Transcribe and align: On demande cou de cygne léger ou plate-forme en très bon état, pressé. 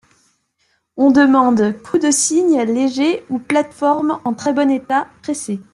On 0.97 1.11
demande 1.11 1.79
cou 1.83 1.99
de 1.99 2.09
cygne 2.09 2.59
léger 2.63 3.23
ou 3.29 3.37
plate-forme 3.37 4.19
en 4.25 4.33
très 4.33 4.51
bon 4.51 4.71
état, 4.71 5.07
pressé. 5.21 5.61